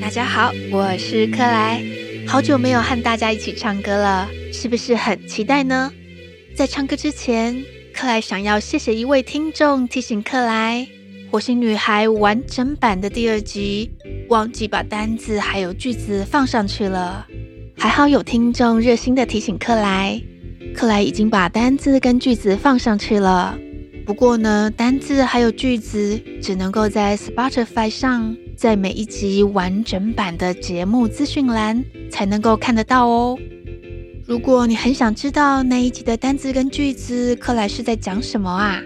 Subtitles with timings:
[0.00, 1.82] 大家好，我是克莱，
[2.26, 5.92] 好久没有和大家一起唱歌了，是不是很期待呢？
[6.56, 7.62] 在唱歌之前，
[7.92, 10.88] 克莱想要谢谢一位听众提醒克莱，
[11.30, 13.90] 《火星女孩》完整版的第二集
[14.28, 17.26] 忘记把单字还有句子放上去了，
[17.76, 20.20] 还好有听众热心的提醒克莱，
[20.74, 23.56] 克莱已经把单字跟句子放上去了。
[24.06, 28.34] 不过呢，单字还有句子只能够在 Spotify 上。
[28.60, 33.38] 在每一集完整版的节目资讯栏才能够看得到哦。
[34.26, 38.82] 如果你很想知道那一集的单字跟句子，克莱是在讲什么啊？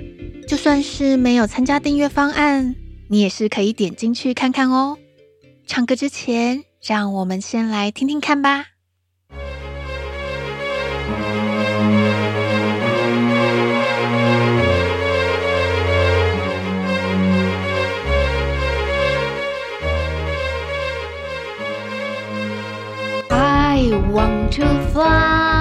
[0.47, 2.77] 就算是没有参加订阅方案，
[3.09, 4.97] 你也是可以点进去看看哦。
[5.66, 8.73] 唱歌之前，让我们先来听听看吧。
[24.55, 24.62] 出
[24.94, 25.53] 发。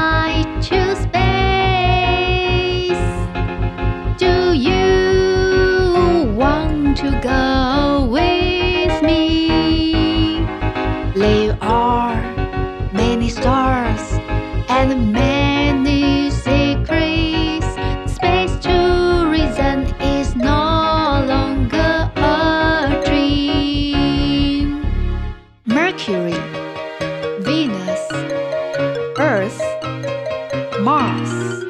[30.84, 31.64] Mars,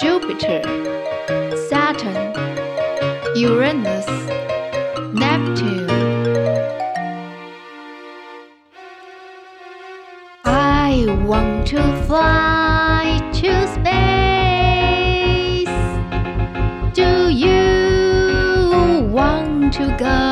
[0.00, 0.62] Jupiter,
[1.68, 2.32] Saturn,
[3.36, 4.06] Uranus,
[5.12, 5.90] Neptune.
[10.46, 14.08] I want to fly to space.
[16.94, 20.27] Do you want to go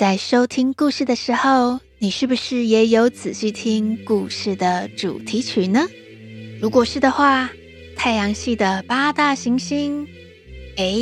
[0.00, 5.86] 在收听故事的时候，你是不是也有仔细听故事的主题曲呢？
[6.58, 7.50] 如果是的话，
[7.96, 10.08] 太阳系的八大行星，
[10.78, 10.94] 哎，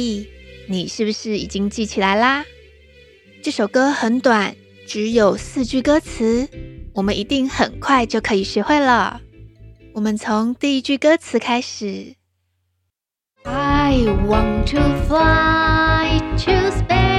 [0.68, 2.44] 你是不是已经记起来啦？
[3.40, 6.48] 这首歌很短，只有四句歌词，
[6.92, 9.20] 我们一定很快就可以学会了。
[9.94, 12.16] 我们从第一句歌词开始。
[13.44, 13.94] I
[14.26, 17.17] want to fly to space.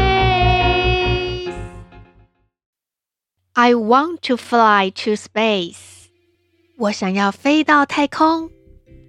[3.61, 6.07] I want to fly to space.
[6.77, 8.49] 我想要飞到太空。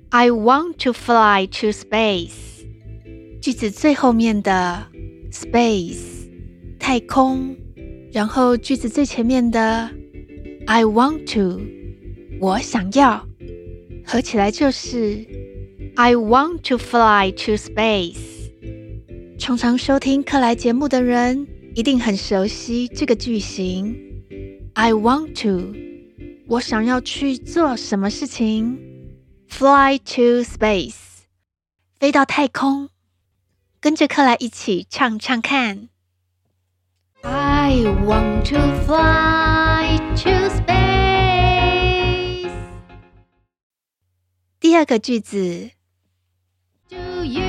[0.08, 2.66] I want to fly to space.
[3.40, 4.88] 句子最后面的
[5.30, 6.28] space。
[6.80, 7.56] 太空，
[8.10, 9.88] 然后句子最前面的
[10.66, 11.60] I want to，
[12.40, 13.24] 我想要，
[14.04, 15.24] 合起来就是
[15.94, 18.50] I want to fly to space。
[19.38, 21.46] 常常收听克莱节目的人
[21.76, 24.09] 一定很熟悉这个句型。
[24.79, 25.73] I want to，
[26.47, 28.77] 我想要去做什么事情？
[29.47, 30.95] Fly to space，
[31.99, 32.89] 飞到太空。
[33.79, 35.89] 跟着克莱一起唱唱看。
[37.21, 37.75] I
[38.05, 40.65] want to fly to space.
[44.59, 45.71] 第二个句子。
[46.89, 47.43] Do you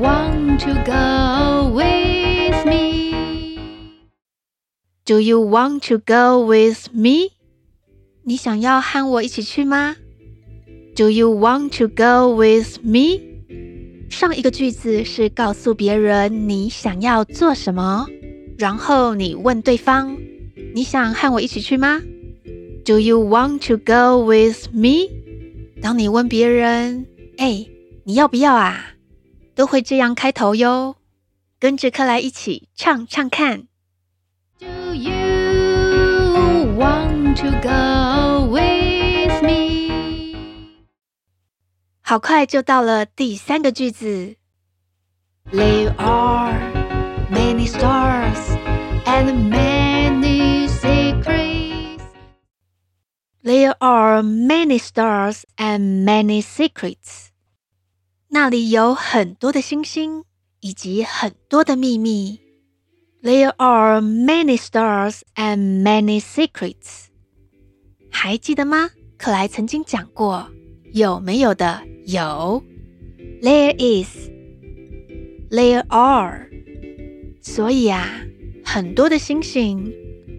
[0.00, 2.01] want to go with
[5.05, 7.31] Do you want to go with me?
[8.23, 9.97] 你想要和我一起去吗
[10.95, 13.19] ？Do you want to go with me?
[14.09, 18.07] 上一个句子是告诉别人你想要做什么，
[18.57, 20.17] 然后你问对方
[20.73, 22.01] ：“你想和我一起去吗
[22.85, 25.09] ？”Do you want to go with me？
[25.81, 27.05] 当你问别人
[27.35, 27.65] ：“哎，
[28.05, 28.93] 你要不要啊？”
[29.53, 30.95] 都会这样开头哟。
[31.59, 33.67] 跟着克莱一起唱唱看。
[37.32, 38.78] want to go with
[42.02, 44.36] 好快就到了第三个句子。
[45.52, 46.58] There are
[47.30, 48.38] many stars
[49.04, 52.00] and many secrets.
[53.44, 57.28] There are many stars and many secrets.
[58.28, 60.24] 那里有很多的星星
[60.60, 62.40] 以及很多的秘密。
[63.22, 67.08] There are many stars and many secrets.
[68.12, 68.90] 还记得吗？
[69.16, 70.48] 克莱曾经讲过，
[70.92, 71.82] 有没有的？
[72.06, 72.62] 有，
[73.42, 74.30] There is
[75.50, 76.48] There are。
[77.40, 78.06] 所以啊，
[78.64, 79.92] 很多的星星，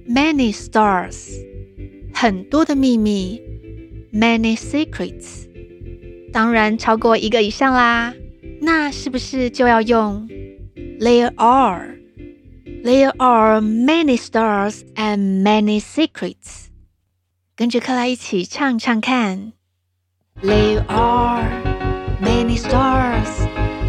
[0.08, 1.30] many stars，
[2.14, 3.42] 很多的秘密，
[4.14, 5.48] many secrets。
[6.32, 8.14] 当然超过一个以上啦，
[8.62, 10.28] 那是不是就要用
[11.00, 16.68] There are。There are many stars and many secrets。
[17.57, 19.53] 跟着克莱一起唱唱看。
[20.43, 21.63] There are
[22.21, 23.29] many stars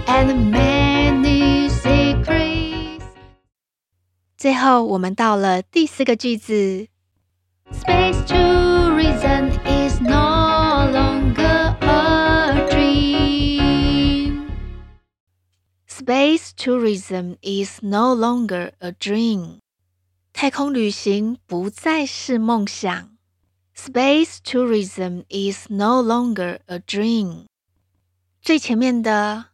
[0.06, 3.02] and many secrets。
[4.38, 6.88] 最后，我们到了第四个句子。
[7.72, 14.46] Space tourism is no longer a dream.
[15.90, 19.58] Space tourism is no longer a dream.
[20.34, 23.15] 太空旅行不再是梦想。
[23.75, 27.47] Space tourism is no longer a dream.
[28.43, 29.47] 最前面的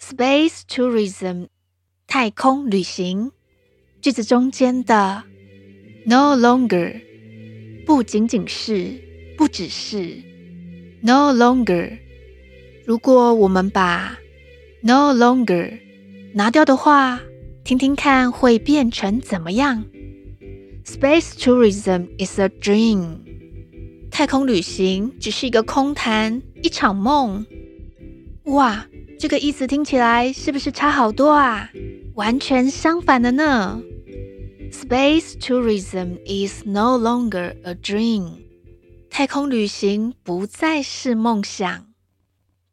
[0.00, 1.48] space tourism
[2.06, 3.32] 太空旅行，
[4.00, 5.24] 句子中间的
[6.06, 7.00] no longer
[7.84, 9.00] 不仅仅是，
[9.36, 10.22] 不只是
[11.02, 11.98] no longer。
[12.86, 14.18] 如果我们把
[14.82, 15.78] no longer
[16.34, 17.20] 拿掉的话，
[17.64, 19.84] 听听看会变成怎么样？
[20.84, 23.18] Space tourism is a dream.
[24.19, 27.45] 太空旅行只是一个空谈，一场梦。
[28.47, 28.85] 哇，
[29.17, 31.69] 这个意思听起来是不是差好多啊？
[32.15, 33.81] 完全相反的呢。
[34.73, 38.31] Space tourism is no longer a dream。
[39.09, 41.85] 太空旅行不再是梦想。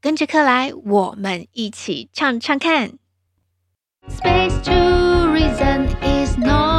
[0.01, 2.95] 跟着克莱，我们一起唱唱看。
[4.09, 6.76] Space tourism is no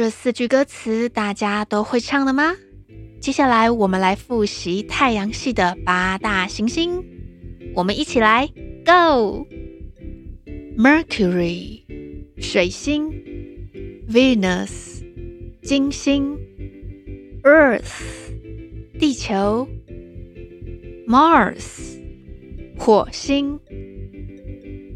[0.00, 2.56] 这四句歌词大家都会唱了吗？
[3.20, 7.04] 接下来我们来复习太阳系的八大行星，
[7.74, 8.48] 我们一起来
[8.86, 11.82] Go！Mercury
[12.38, 13.12] 水星
[14.08, 15.02] ，Venus
[15.60, 16.38] 金星
[17.42, 18.00] ，Earth
[18.98, 19.68] 地球
[21.06, 22.00] ，Mars
[22.78, 23.60] 火星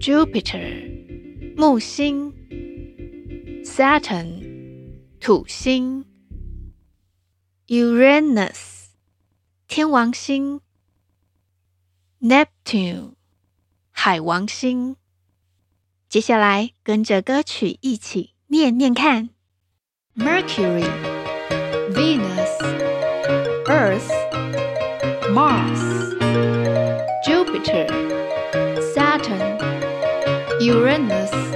[0.00, 0.90] ，Jupiter
[1.58, 2.32] 木星
[3.62, 4.44] ，Saturn
[5.24, 6.04] 土星
[7.68, 8.88] ，Uranus
[9.66, 10.60] 天王星
[12.20, 13.14] ，Neptune
[13.90, 14.96] 海王星。
[16.10, 19.30] 接下来跟着歌曲一起念念看
[20.14, 20.84] ：Mercury、
[21.94, 22.58] Venus、
[23.64, 24.10] Earth、
[25.32, 26.18] Mars、
[27.24, 27.88] Jupiter、
[28.92, 29.56] Saturn、
[30.60, 31.53] Uranus、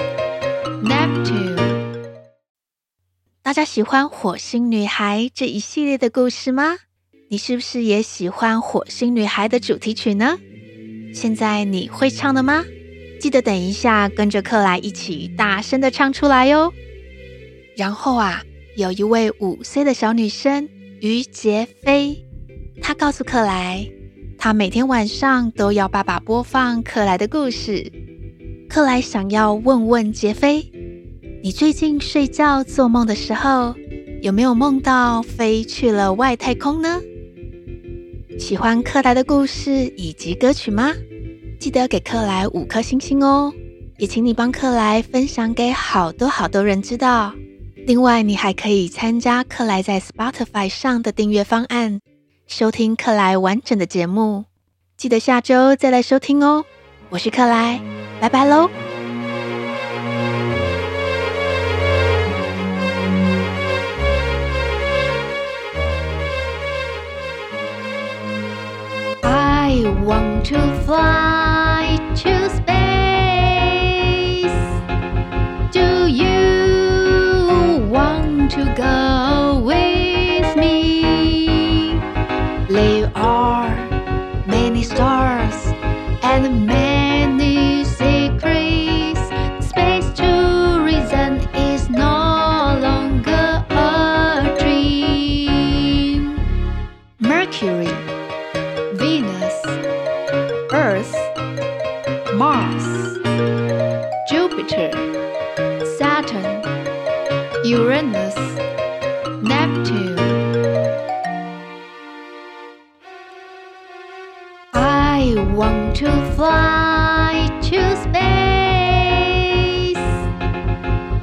[3.49, 6.77] 大家喜欢《火星女孩》这一系列的故事吗？
[7.31, 10.39] 你是不是也喜欢《火星女孩》的主题曲呢？
[11.15, 12.63] 现在你会唱了吗？
[13.19, 16.71] 记得等一下跟着克莱一起大声的唱出来哟。
[17.75, 18.43] 然后啊，
[18.77, 20.69] 有一位五岁的小女生
[21.01, 22.23] 于洁菲，
[22.83, 23.89] 她告诉克莱，
[24.37, 27.91] 她每天晚上都要爸爸播放克莱的故事。
[28.69, 30.71] 克莱想要问问洁菲。
[31.41, 33.75] 你最近睡觉做梦的时候，
[34.23, 37.01] 有没有梦到飞去了外太空呢？
[38.39, 40.93] 喜欢克莱的故事以及歌曲吗？
[41.61, 43.53] 记得给克莱五颗星星哦！
[43.99, 47.33] 也请你帮克莱分享给好多好多人知道。
[47.87, 52.01] 另外，你还可以参加克莱在 Spotify 上的订阅方案，
[52.49, 54.45] 收听克莱完整的节目。
[54.97, 56.65] 记得下周再来收听哦！
[57.11, 57.81] 我是克莱，
[58.21, 58.69] 拜拜喽
[69.71, 72.68] ！I want to fly to space.
[107.99, 108.39] Uranus,
[109.43, 110.19] Neptune.
[114.73, 118.37] I want to fly to space.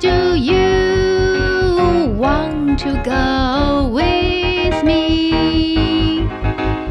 [0.02, 6.28] Do you want to go with me?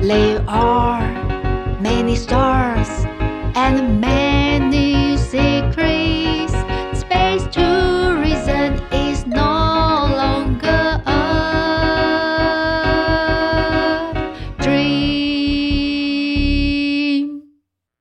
[0.00, 1.03] There are
[1.83, 2.88] many stars
[3.55, 3.84] and